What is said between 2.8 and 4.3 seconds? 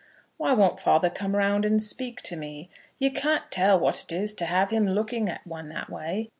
You can't tell what it